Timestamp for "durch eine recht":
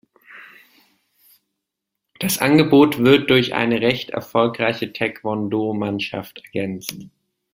3.29-4.09